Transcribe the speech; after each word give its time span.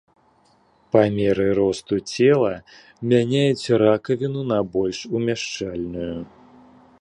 Па 0.93 1.01
меры 1.17 1.43
росту 1.59 1.99
цела 2.15 2.53
мяняюць 3.11 3.67
ракавіну 3.83 4.41
на 4.53 4.59
больш 4.79 4.99
умяшчальную. 5.21 6.13